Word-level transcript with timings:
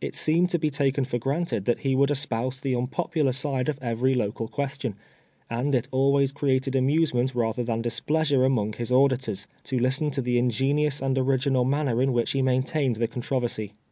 It 0.00 0.14
seemed 0.14 0.50
to 0.50 0.58
be 0.60 0.70
taken 0.70 1.04
for 1.04 1.18
granted 1.18 1.64
that 1.64 1.80
he 1.80 1.96
would 1.96 2.12
espouse 2.12 2.60
the 2.60 2.74
nnp()])ular 2.74 3.34
side 3.34 3.68
of 3.68 3.76
every 3.82 4.14
local 4.14 4.46
question, 4.46 4.94
and 5.50 5.74
it 5.74 5.88
al 5.92 6.12
ways 6.12 6.30
created 6.30 6.76
amusement 6.76 7.34
rather 7.34 7.64
than 7.64 7.82
displeasure 7.82 8.44
among 8.44 8.74
his 8.74 8.92
auditors, 8.92 9.48
to 9.64 9.80
listen 9.80 10.12
to 10.12 10.22
the 10.22 10.38
ingenious 10.38 11.02
and 11.02 11.18
original 11.18 11.64
manner 11.64 12.00
in 12.00 12.12
which 12.12 12.30
he 12.30 12.40
maintained 12.40 12.94
the 12.94 13.08
contro 13.08 13.40
versy. 13.40 13.72